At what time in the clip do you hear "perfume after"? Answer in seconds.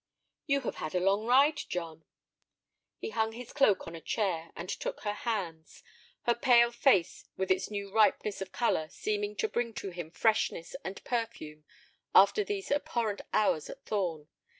11.03-12.43